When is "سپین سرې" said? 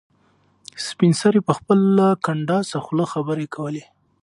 0.85-1.41